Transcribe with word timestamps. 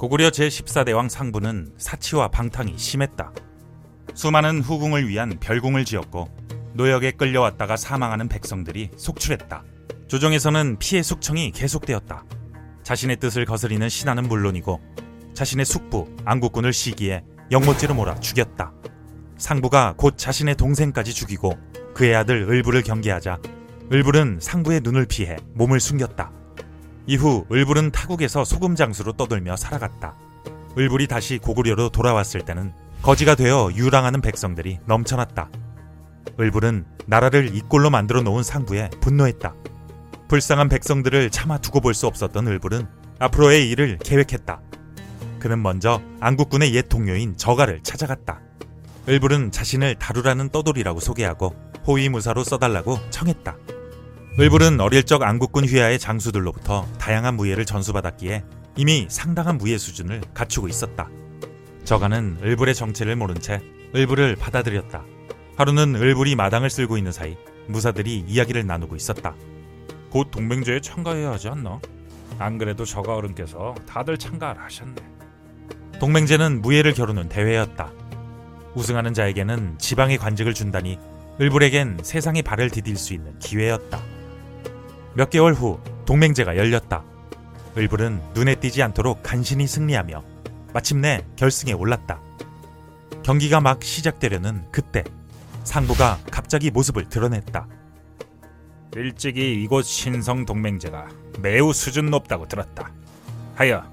고구려 0.00 0.30
제14대왕 0.30 1.10
상부는 1.10 1.74
사치와 1.76 2.28
방탕이 2.28 2.78
심했다. 2.78 3.34
수많은 4.14 4.62
후궁을 4.62 5.06
위한 5.06 5.38
별궁을 5.38 5.84
지었고 5.84 6.26
노역에 6.72 7.10
끌려왔다가 7.10 7.76
사망하는 7.76 8.26
백성들이 8.26 8.92
속출했다. 8.96 9.62
조정에서는 10.08 10.78
피해 10.78 11.02
숙청이 11.02 11.50
계속되었다. 11.50 12.24
자신의 12.82 13.18
뜻을 13.18 13.44
거스리는 13.44 13.86
신하는 13.90 14.26
물론이고 14.26 14.80
자신의 15.34 15.66
숙부 15.66 16.08
안국군을 16.24 16.72
시기에 16.72 17.22
영모죄로 17.50 17.92
몰아 17.92 18.20
죽였다. 18.20 18.72
상부가 19.36 19.92
곧 19.98 20.16
자신의 20.16 20.54
동생까지 20.54 21.12
죽이고 21.12 21.58
그의 21.92 22.16
아들 22.16 22.48
을부를 22.48 22.80
경계하자 22.84 23.38
을불은 23.92 24.38
상부의 24.40 24.80
눈을 24.82 25.04
피해 25.04 25.36
몸을 25.52 25.78
숨겼다. 25.78 26.39
이후 27.06 27.44
을불은 27.50 27.90
타국에서 27.92 28.44
소금 28.44 28.74
장수로 28.76 29.12
떠돌며 29.14 29.56
살아갔다. 29.56 30.14
을불이 30.78 31.08
다시 31.08 31.38
고구려로 31.38 31.88
돌아왔을 31.90 32.42
때는 32.42 32.72
거지가 33.02 33.34
되어 33.34 33.70
유랑하는 33.74 34.20
백성들이 34.20 34.78
넘쳐났다. 34.86 35.48
을불은 36.38 36.84
나라를 37.06 37.54
이 37.54 37.60
꼴로 37.62 37.90
만들어 37.90 38.22
놓은 38.22 38.42
상부에 38.42 38.90
분노했다. 39.00 39.54
불쌍한 40.28 40.68
백성들을 40.68 41.30
차마 41.30 41.58
두고 41.58 41.80
볼 41.80 41.94
수 41.94 42.06
없었던 42.06 42.46
을불은 42.46 42.86
앞으로의 43.18 43.68
일을 43.70 43.98
계획했다. 43.98 44.60
그는 45.40 45.62
먼저 45.62 46.00
안국군의 46.20 46.74
옛 46.74 46.88
동료인 46.88 47.36
저가를 47.36 47.80
찾아갔다. 47.82 48.40
을불은 49.08 49.50
자신을 49.50 49.96
다루라는 49.96 50.50
떠돌이라고 50.50 51.00
소개하고 51.00 51.56
호위무사로 51.86 52.44
써달라고 52.44 52.98
청했다. 53.10 53.56
을불은 54.38 54.80
어릴 54.80 55.02
적 55.02 55.22
안국군 55.22 55.64
휘하의 55.64 55.98
장수들로부터 55.98 56.86
다양한 56.98 57.34
무예를 57.34 57.64
전수받았기에 57.64 58.44
이미 58.76 59.06
상당한 59.10 59.58
무예 59.58 59.76
수준을 59.76 60.22
갖추고 60.32 60.68
있었다. 60.68 61.08
저가는 61.84 62.38
을불의 62.42 62.74
정체를 62.74 63.16
모른 63.16 63.34
채 63.34 63.60
을불을 63.94 64.36
받아들였다. 64.36 65.04
하루는 65.56 65.96
을불이 65.96 66.36
마당을 66.36 66.70
쓸고 66.70 66.96
있는 66.96 67.10
사이 67.10 67.36
무사들이 67.66 68.24
이야기를 68.26 68.66
나누고 68.66 68.94
있었다. 68.94 69.34
곧 70.10 70.30
동맹제에 70.30 70.80
참가해야 70.80 71.32
하지 71.32 71.48
않나? 71.48 71.80
안 72.38 72.56
그래도 72.56 72.84
저가 72.84 73.16
어른께서 73.16 73.74
다들 73.86 74.16
참가를 74.16 74.62
하셨네. 74.62 74.94
동맹제는 75.98 76.62
무예를 76.62 76.94
겨루는 76.94 77.28
대회였다. 77.28 77.92
우승하는 78.74 79.12
자에게는 79.12 79.78
지방의 79.78 80.18
관직을 80.18 80.54
준다니 80.54 80.98
을불에겐 81.40 81.98
세상의 82.02 82.42
발을 82.42 82.70
디딜 82.70 82.96
수 82.96 83.12
있는 83.12 83.36
기회였다. 83.40 84.19
몇 85.20 85.28
개월 85.28 85.52
후 85.52 85.78
동맹제가 86.06 86.56
열렸다. 86.56 87.04
을불은 87.76 88.22
눈에 88.32 88.54
띄지 88.54 88.82
않도록 88.82 89.22
간신히 89.22 89.66
승리하며 89.66 90.24
마침내 90.72 91.26
결승에 91.36 91.74
올랐다. 91.74 92.22
경기가 93.22 93.60
막 93.60 93.84
시작되려는 93.84 94.64
그때 94.72 95.04
상부가 95.62 96.18
갑자기 96.30 96.70
모습을 96.70 97.10
드러냈다. 97.10 97.68
일찍이 98.96 99.62
이곳 99.62 99.84
신성 99.84 100.46
동맹제가 100.46 101.08
매우 101.40 101.74
수준 101.74 102.06
높다고 102.06 102.48
들었다. 102.48 102.90
하여 103.56 103.84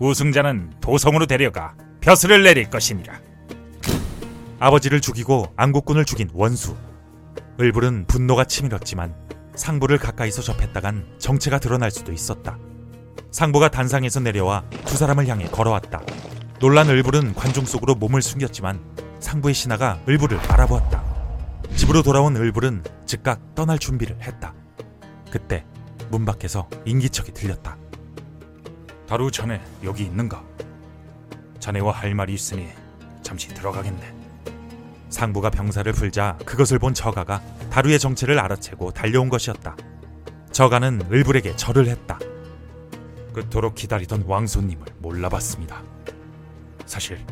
우승자는 0.00 0.72
도성으로 0.80 1.26
데려가 1.26 1.76
벼슬을 2.00 2.42
내릴 2.42 2.68
것이니라. 2.68 3.20
아버지를 4.58 5.00
죽이고 5.00 5.52
안국군을 5.54 6.04
죽인 6.04 6.28
원수. 6.32 6.74
을불은 7.60 8.06
분노가 8.08 8.42
치밀었지만 8.42 9.14
상부를 9.54 9.98
가까이서 9.98 10.42
접했다간 10.42 11.16
정체가 11.18 11.58
드러날 11.58 11.90
수도 11.90 12.12
있었다. 12.12 12.58
상부가 13.30 13.68
단상에서 13.70 14.20
내려와 14.20 14.64
두 14.84 14.96
사람을 14.96 15.26
향해 15.28 15.46
걸어왔다. 15.46 16.02
놀란 16.58 16.88
을불은 16.88 17.34
관중 17.34 17.64
속으로 17.64 17.94
몸을 17.94 18.22
숨겼지만 18.22 18.80
상부의 19.20 19.54
신하가 19.54 20.00
을불을 20.08 20.38
알아보았다. 20.38 21.02
집으로 21.76 22.02
돌아온 22.02 22.36
을불은 22.36 22.84
즉각 23.06 23.54
떠날 23.54 23.78
준비를 23.78 24.20
했다. 24.22 24.54
그때 25.30 25.64
문 26.10 26.24
밖에서 26.24 26.68
인기척이 26.84 27.32
들렸다. 27.32 27.76
다루 29.08 29.30
자네 29.30 29.60
여기 29.82 30.04
있는가? 30.04 30.42
자네와 31.58 31.92
할 31.92 32.14
말이 32.14 32.34
있으니 32.34 32.68
잠시 33.22 33.48
들어가겠네. 33.48 34.21
상부가 35.12 35.50
병사를 35.50 35.92
풀자 35.92 36.38
그것을 36.44 36.78
본 36.78 36.94
저가가 36.94 37.40
다루의 37.70 37.98
정체를 37.98 38.38
알아채고 38.40 38.92
달려온 38.92 39.28
것이었다. 39.28 39.76
저가는 40.50 41.02
을불에게 41.12 41.54
절을 41.54 41.86
했다. 41.86 42.18
그토록 43.32 43.74
기다리던 43.74 44.24
왕손님을 44.26 44.84
몰라봤습니다. 44.98 45.82
사실 46.86 47.24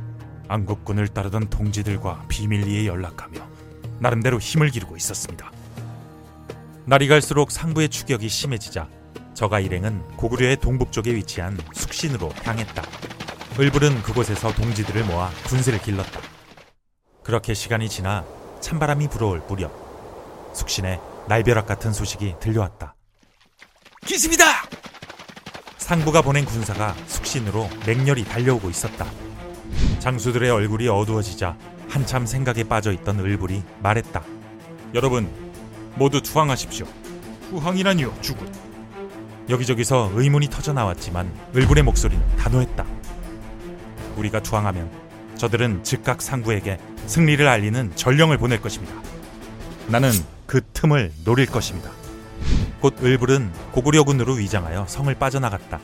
안국군을 0.49 1.09
따르던 1.09 1.51
동지들과 1.51 2.25
비밀리에 2.29 2.87
연락하며 2.87 3.41
나름대로 3.99 4.39
힘을 4.39 4.71
기르고 4.71 4.97
있었습니다. 4.97 5.51
날이 6.87 7.09
갈수록 7.09 7.51
상부의 7.51 7.89
추격이 7.89 8.29
심해지자 8.29 8.89
저가 9.35 9.61
일행은 9.61 10.17
고구려의 10.17 10.57
동북쪽에 10.57 11.15
위치한 11.15 11.59
숙신으로 11.73 12.31
향했다. 12.43 12.83
을불은 13.59 14.03
그곳에서 14.03 14.53
동지들을 14.55 15.05
모아 15.05 15.31
군세를 15.47 15.81
길렀다. 15.83 16.40
그렇게 17.31 17.55
시간이 17.55 17.89
지나 17.89 18.25
찬바람이 18.61 19.07
불어올 19.07 19.41
무렵 19.47 19.71
숙신에 20.53 21.01
날벼락 21.29 21.65
같은 21.65 21.93
소식이 21.93 22.35
들려왔다. 22.41 22.97
기습이다! 24.05 24.45
상부가 25.79 26.23
보낸 26.23 26.45
군사가 26.45 26.93
숙신으로 27.07 27.69
맹렬히 27.87 28.25
달려오고 28.25 28.69
있었다. 28.69 29.07
장수들의 30.01 30.51
얼굴이 30.51 30.89
어두워지자 30.89 31.57
한참 31.89 32.27
생각에 32.27 32.65
빠져 32.65 32.91
있던 32.91 33.21
을불이 33.21 33.62
말했다. 33.81 34.25
여러분 34.95 35.31
모두 35.95 36.21
투항하십시오. 36.21 36.85
투항이라니요 37.51 38.23
죽은. 38.23 38.53
여기저기서 39.49 40.11
의문이 40.15 40.49
터져 40.49 40.73
나왔지만 40.73 41.33
을불의 41.55 41.85
목소리는 41.85 42.37
단호했다. 42.39 42.85
우리가 44.17 44.43
투항하면 44.43 45.09
저들은 45.41 45.84
즉각 45.84 46.21
상부에게 46.21 46.77
승리를 47.06 47.49
알리는 47.49 47.93
전령을 47.97 48.37
보낼 48.37 48.61
것입니다. 48.61 48.95
나는 49.87 50.11
그 50.45 50.61
틈을 50.75 51.12
노릴 51.25 51.47
것입니다. 51.47 51.91
곧 52.83 53.03
을불은 53.03 53.50
고구려군으로 53.73 54.34
위장하여 54.34 54.84
성을 54.87 55.12
빠져나갔다. 55.15 55.81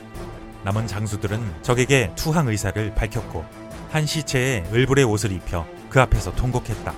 남은 0.63 0.85
장수들은 0.85 1.63
적에게 1.63 2.11
투항 2.15 2.49
의사를 2.49 2.93
밝혔고 2.93 3.43
한 3.89 4.05
시체에 4.05 4.63
을불의 4.71 5.05
옷을 5.05 5.31
입혀 5.31 5.65
그 5.89 5.99
앞에서 6.01 6.35
통곡했다. 6.35 6.93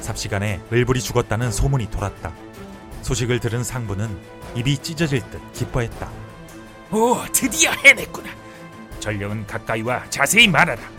삽시간에 0.00 0.62
을불이 0.72 1.02
죽었다는 1.02 1.52
소문이 1.52 1.90
돌았다. 1.90 2.32
소식을 3.02 3.40
들은 3.40 3.62
상부는 3.62 4.08
입이 4.54 4.78
찢어질 4.78 5.20
듯 5.30 5.52
기뻐했다. 5.52 6.08
오, 6.92 7.18
드디어 7.30 7.72
해냈구나. 7.72 8.30
전령은 9.00 9.46
가까이와 9.46 10.08
자세히 10.08 10.48
말하라. 10.48 10.93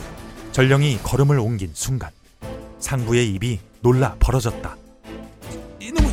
전령이 0.56 1.00
걸음을 1.04 1.38
옮긴 1.38 1.72
순간 1.74 2.12
상부의 2.80 3.30
입이 3.34 3.60
놀라 3.82 4.16
벌어졌다. 4.20 4.78
이놈은 5.82 6.10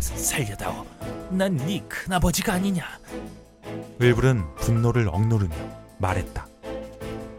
살려다오. 0.00 0.84
난 1.30 1.56
네 1.56 1.80
큰아버지가 1.88 2.54
아니냐. 2.54 2.84
을불은 4.02 4.56
분노를 4.56 5.06
억누르며 5.06 5.54
말했다. 5.98 6.44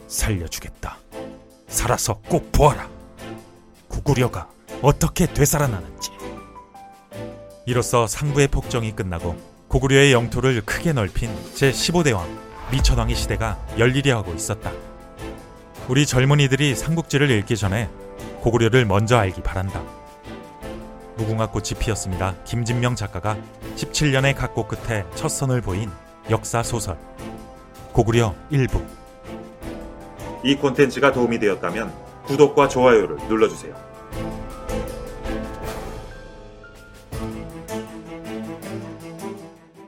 살려주겠다. 0.07 0.97
살아서 1.67 2.21
꼭 2.29 2.53
보아라. 2.53 2.89
구구려가 3.89 4.47
어떻게 4.81 5.25
되살아나는지. 5.25 6.09
이로써 7.65 8.07
상부의 8.07 8.47
폭정이 8.47 8.93
끝나고 8.93 9.35
고구려의 9.67 10.13
영토를 10.13 10.61
크게 10.61 10.93
넓힌 10.93 11.35
제15대왕 11.53 12.25
미천왕의 12.71 13.13
시대가 13.17 13.59
열리려 13.77 14.15
하고 14.19 14.33
있었다. 14.33 14.71
우리 15.87 16.07
젊은이들이 16.07 16.73
삼국지를 16.73 17.29
읽기 17.29 17.55
전에 17.55 17.89
고구려를 18.41 18.85
먼저 18.85 19.17
알기 19.17 19.41
바란다. 19.41 19.83
무궁화 21.17 21.51
꽃이 21.51 21.79
피었습니다. 21.79 22.35
김진명 22.43 22.95
작가가 22.95 23.37
17년의 23.75 24.35
각고 24.35 24.67
끝에 24.67 25.05
첫 25.13 25.29
선을 25.29 25.61
보인 25.61 25.91
역사 26.31 26.63
소설 26.63 26.97
고구려 27.93 28.33
일부 28.49 28.83
이 30.43 30.55
콘텐츠가 30.55 31.11
도움이 31.11 31.37
되었다면 31.39 31.93
구독과 32.25 32.67
좋아요를 32.67 33.17
눌러주세요. 33.27 33.94